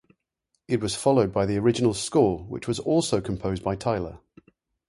[0.67, 4.17] It was followed by the "Original Score", which was also composed by Tyler.